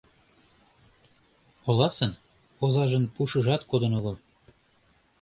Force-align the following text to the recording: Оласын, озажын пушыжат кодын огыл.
Оласын, 1.69 2.11
озажын 2.63 3.05
пушыжат 3.13 3.61
кодын 3.69 3.93
огыл. 3.99 4.15